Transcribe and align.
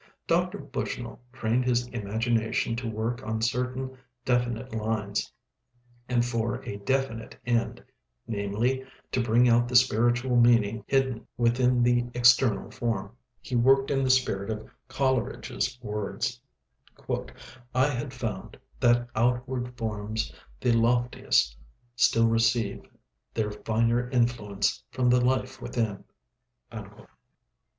Dr. 0.25 0.57
Bushnell 0.57 1.19
trained 1.31 1.63
his 1.63 1.85
imagination 1.89 2.75
to 2.75 2.89
work 2.89 3.21
on 3.21 3.39
certain 3.39 3.95
definite 4.25 4.73
lines, 4.73 5.31
and 6.09 6.25
for 6.25 6.55
a 6.63 6.77
definite 6.77 7.37
end 7.45 7.83
namely, 8.25 8.83
to 9.11 9.21
bring 9.21 9.47
out 9.47 9.67
the 9.67 9.75
spiritual 9.75 10.37
meaning 10.37 10.83
hidden 10.87 11.27
within 11.37 11.83
the 11.83 12.05
external 12.15 12.71
form. 12.71 13.15
He 13.41 13.55
worked 13.55 13.91
in 13.91 14.03
the 14.03 14.09
spirit 14.09 14.49
of 14.49 14.67
Coleridge's 14.87 15.77
words: 15.83 16.41
"I 17.75 17.87
had 17.87 18.11
found 18.11 18.57
That 18.79 19.07
outward 19.15 19.77
forms 19.77 20.33
the 20.59 20.71
loftiest, 20.71 21.55
still 21.95 22.27
receive 22.27 22.81
Their 23.35 23.51
finer 23.51 24.09
influence 24.09 24.83
from 24.89 25.11
the 25.11 25.21
Life 25.23 25.61
within." 25.61 26.05